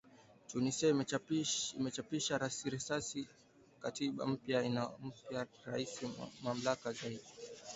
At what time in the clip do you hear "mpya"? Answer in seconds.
4.27-4.63